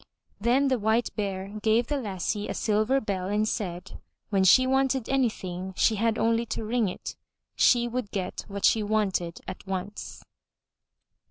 [0.39, 3.99] Then the White Bear gave the lassie a silver bell and said
[4.31, 7.15] when she wanted anything she had only to ring it.
[7.55, 10.23] She would get what she wanted at once.